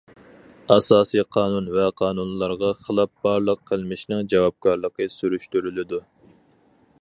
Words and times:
ئاساسىي 0.75 1.23
قانۇن 1.35 1.67
ۋە 1.75 1.83
قانۇنلارغا 2.01 2.71
خىلاپ 2.85 3.13
بارلىق 3.27 3.61
قىلمىشنىڭ 3.73 4.27
جاۋابكارلىقى 4.35 5.09
سۈرۈشتۈرۈلىدۇ. 5.19 6.03